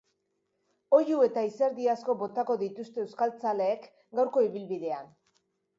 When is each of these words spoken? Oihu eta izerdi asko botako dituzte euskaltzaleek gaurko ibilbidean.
Oihu 0.99 1.19
eta 1.25 1.43
izerdi 1.49 1.85
asko 1.95 2.15
botako 2.23 2.57
dituzte 2.65 3.05
euskaltzaleek 3.05 3.87
gaurko 4.21 4.49
ibilbidean. 4.51 5.19